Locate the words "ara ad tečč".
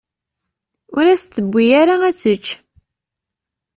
1.81-2.45